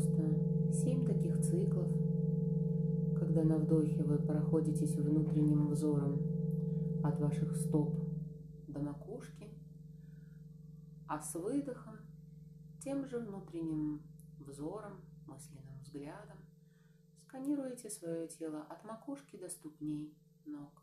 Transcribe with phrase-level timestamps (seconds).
[0.00, 1.88] просто 7 таких циклов,
[3.18, 6.20] когда на вдохе вы проходитесь внутренним взором
[7.04, 7.94] от ваших стоп
[8.66, 9.50] до макушки,
[11.06, 11.96] а с выдохом
[12.82, 14.02] тем же внутренним
[14.38, 16.38] взором, мысленным взглядом
[17.26, 20.79] сканируете свое тело от макушки до ступней ног.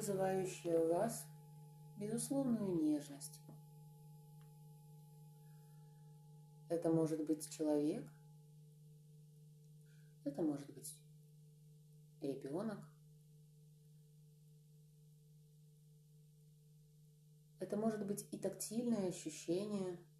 [0.00, 1.26] Что-то, вызывающее у вас
[1.98, 3.40] безусловную нежность.
[6.68, 8.08] Это может быть человек,
[10.24, 10.94] это может быть
[12.20, 12.78] ребенок,
[17.58, 19.98] это может быть и тактильное ощущение–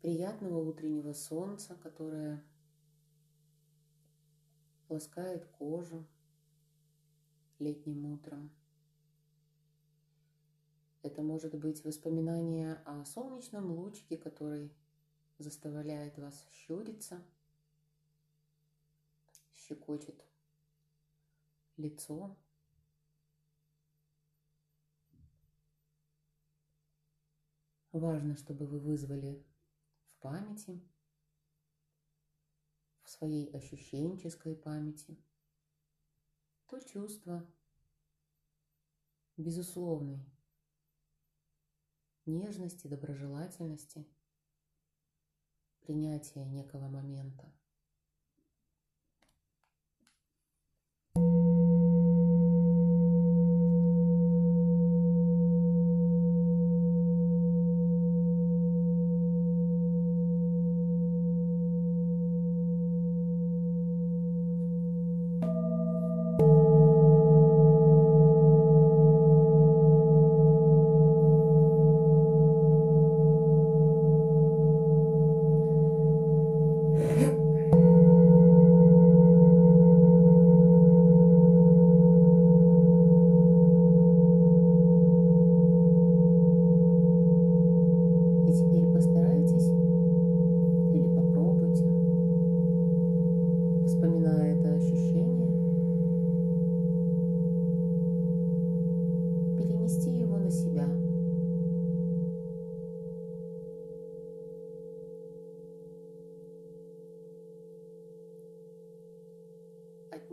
[0.00, 2.42] приятного утреннего солнца, которое
[4.88, 6.06] ласкает кожу
[7.58, 8.50] летним утром.
[11.02, 14.72] Это может быть воспоминание о солнечном лучике, который
[15.38, 17.22] заставляет вас щуриться,
[19.54, 20.24] щекочет
[21.76, 22.36] лицо.
[27.92, 29.44] Важно, чтобы вы вызвали
[30.20, 30.82] памяти,
[33.08, 35.16] в своей ощущенческой памяти,
[36.66, 37.42] то чувство
[39.38, 40.20] безусловной
[42.26, 44.06] нежности, доброжелательности,
[45.80, 47.50] принятия некого момента.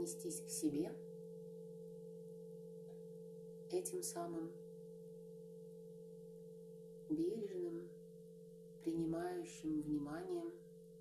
[0.06, 0.92] отнестись к себе
[3.76, 4.52] этим самым
[7.10, 7.90] бережным,
[8.84, 10.52] принимающим вниманием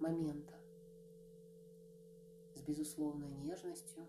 [0.00, 0.58] момента
[2.54, 4.06] с безусловной нежностью,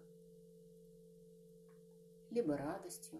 [2.32, 3.20] либо радостью,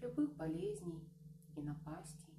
[0.00, 1.08] любых болезней
[1.56, 2.34] и напастей.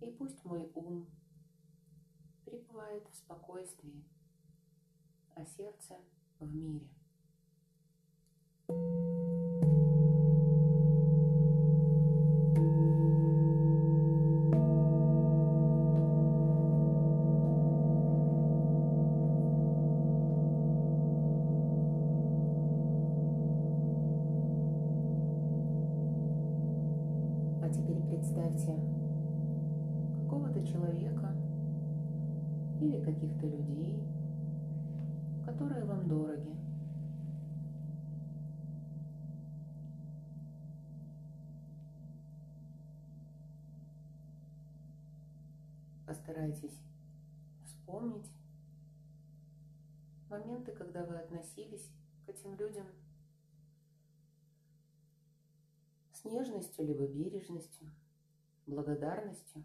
[0.00, 1.08] И пусть мой ум
[2.44, 4.04] пребывает в спокойствии,
[5.34, 5.96] а сердце
[6.38, 6.88] в мире.
[32.80, 34.02] Или каких-то людей,
[35.44, 36.54] которые вам дороги.
[46.06, 46.78] Постарайтесь
[47.64, 48.30] вспомнить
[50.28, 51.90] моменты, когда вы относились
[52.24, 52.86] к этим людям
[56.12, 57.90] с нежностью либо бережностью,
[58.66, 59.64] благодарностью.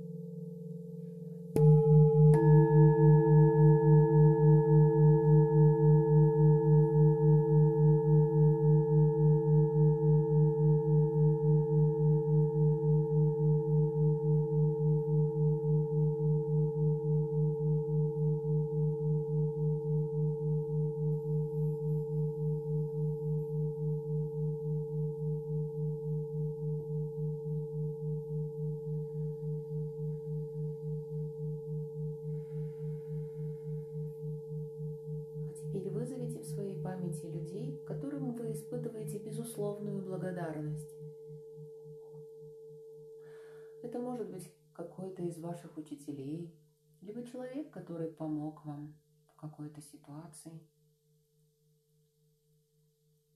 [44.01, 46.53] может быть какой-то из ваших учителей,
[47.01, 48.95] либо человек, который помог вам
[49.27, 50.59] в какой-то ситуации.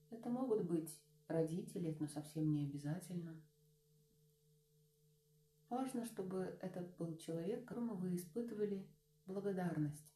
[0.09, 3.41] Это могут быть родители, но совсем не обязательно.
[5.69, 8.87] Важно, чтобы это был человек, которому вы испытывали
[9.25, 10.14] благодарность.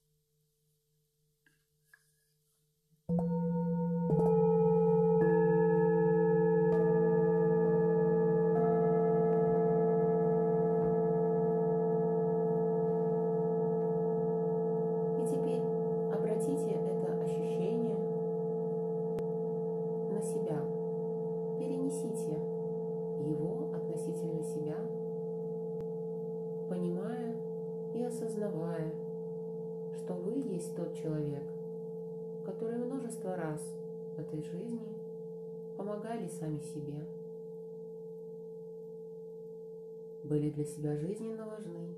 [41.20, 41.96] Жизненно важны,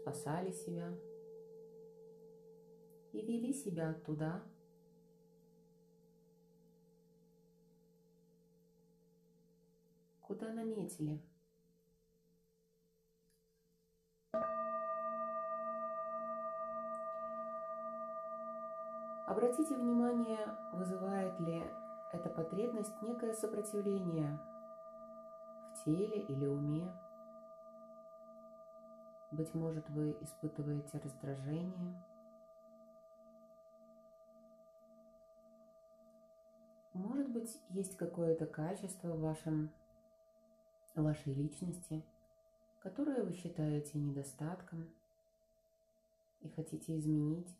[0.00, 0.90] спасали себя.
[3.12, 4.42] И вели себя туда,
[10.22, 11.20] куда наметили.
[19.26, 20.38] Обратите внимание,
[20.72, 21.62] вызывает ли
[22.12, 24.40] эта потребность некое сопротивление
[25.84, 26.90] теле или уме.
[29.30, 32.02] Быть может, вы испытываете раздражение.
[36.92, 39.72] Может быть, есть какое-то качество в вашем,
[40.94, 42.04] вашей личности,
[42.80, 44.88] которое вы считаете недостатком
[46.42, 47.58] и хотите изменить.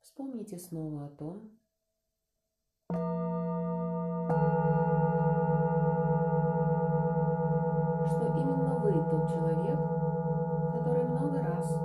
[0.00, 1.56] Вспомните снова о том,
[8.90, 9.78] вы тот человек,
[10.72, 11.78] который много раз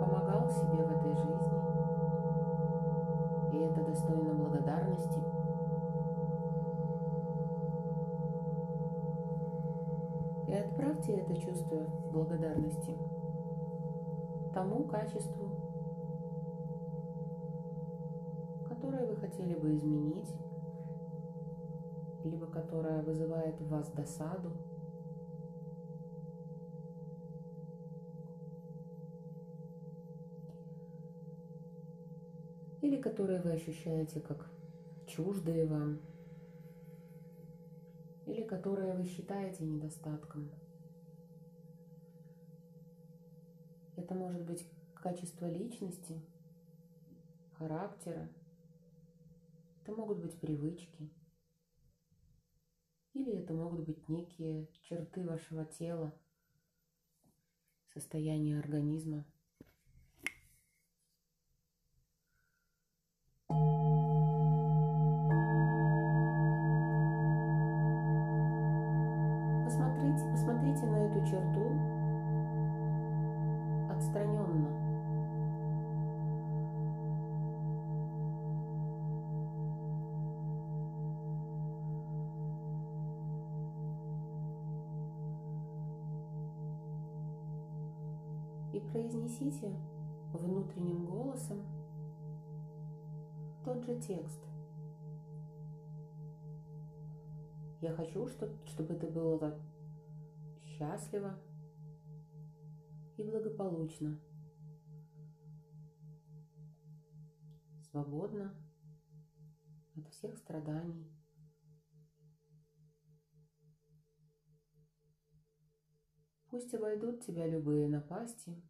[0.00, 1.60] помогал себе в этой жизни,
[3.52, 5.20] и это достойно благодарности.
[10.46, 12.96] И отправьте это чувство благодарности
[14.52, 15.50] тому качеству,
[19.24, 20.32] хотели бы изменить,
[22.24, 24.52] либо которая вызывает в вас досаду,
[32.84, 34.50] или которые вы ощущаете как
[35.06, 36.02] чуждые вам,
[38.26, 40.52] или которые вы считаете недостатком.
[43.96, 46.20] Это может быть качество личности,
[47.52, 48.28] характера.
[49.80, 51.10] Это могут быть привычки.
[53.14, 56.12] Или это могут быть некие черты вашего тела,
[57.94, 59.24] состояние организма.
[71.34, 71.72] Черту
[73.90, 74.70] отстраненно.
[88.72, 89.72] И произнесите
[90.32, 91.58] внутренним голосом
[93.64, 94.40] тот же текст.
[97.80, 99.58] Я хочу, чтобы это было
[100.74, 101.40] счастливо
[103.16, 104.20] и благополучно,
[107.90, 108.52] свободно
[109.94, 111.08] от всех страданий.
[116.50, 118.60] Пусть обойдут тебя любые напасти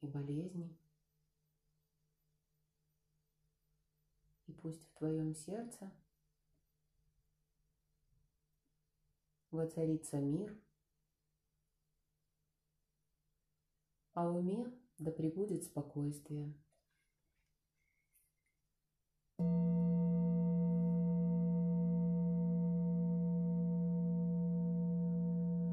[0.00, 0.76] и болезни.
[4.46, 5.92] И пусть в твоем сердце
[9.50, 10.56] воцарится мир,
[14.16, 14.66] а уме
[14.98, 16.54] да пребудет спокойствие.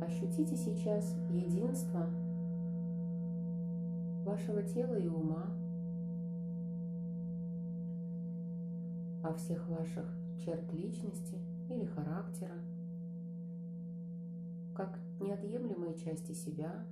[0.01, 2.09] Ощутите сейчас единство
[4.25, 5.47] вашего тела и ума,
[9.23, 10.05] о всех ваших
[10.43, 12.61] черт личности или характера,
[14.75, 16.85] как неотъемлемые части себя,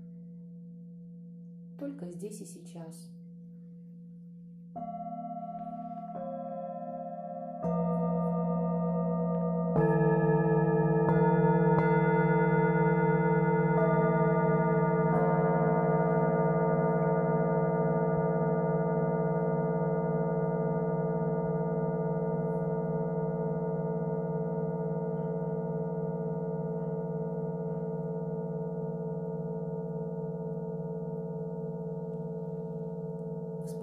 [1.81, 3.09] только здесь и сейчас–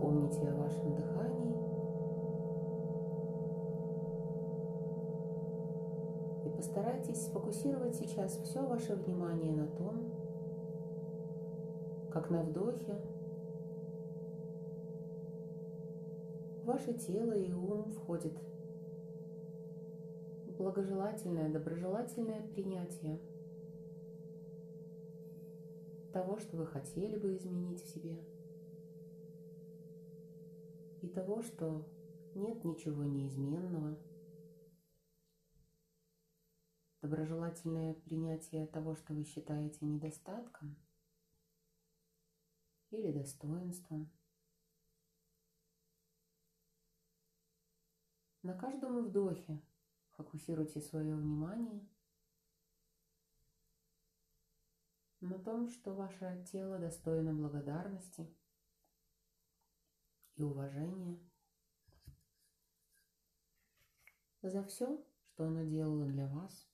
[0.09, 1.55] Вспомните о вашем дыхании.
[6.47, 10.11] И постарайтесь сфокусировать сейчас все ваше внимание на том,
[12.11, 12.99] как на вдохе
[16.65, 18.39] ваше тело и ум входит
[20.47, 23.21] в благожелательное, доброжелательное принятие
[26.15, 28.17] того, что вы хотели бы изменить в себе–
[31.03, 31.89] и того, что
[32.35, 33.99] нет ничего неизменного.
[37.03, 40.77] Доброжелательное принятие того, что вы считаете недостатком
[42.91, 44.11] или достоинством.
[48.43, 49.63] На каждом вдохе
[50.11, 51.87] фокусируйте свое внимание
[55.21, 58.29] на том, что ваше тело достойно благодарности–
[60.39, 61.19] и уважение
[64.43, 66.69] за все, что оно делало для вас.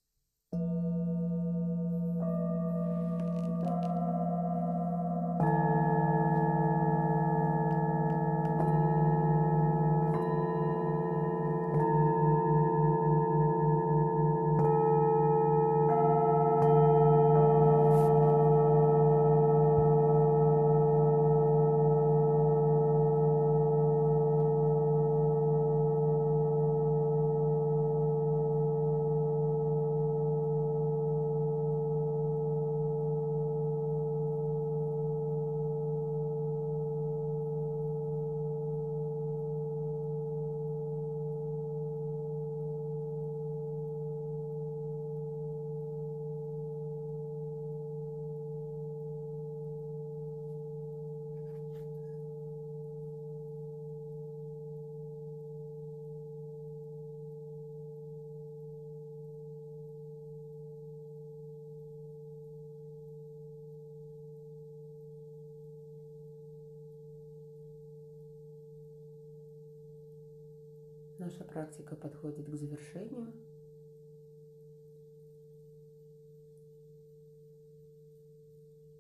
[71.25, 73.33] Наша практика подходит к завершению.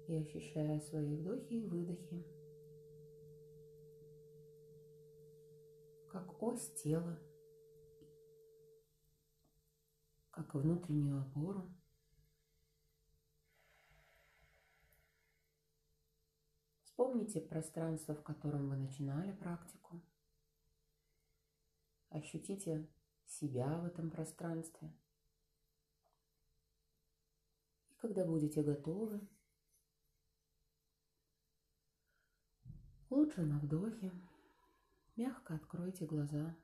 [0.06, 2.26] и ощущая свои вдохи и выдохи,
[6.10, 7.18] как ось тела,
[10.30, 11.74] как внутреннюю опору.
[16.84, 20.02] Вспомните пространство, в котором вы начинали практику.
[22.14, 22.88] Ощутите
[23.26, 24.96] себя в этом пространстве.
[27.90, 29.20] И когда будете готовы,
[33.10, 34.12] лучше на вдохе,
[35.16, 36.56] мягко откройте глаза.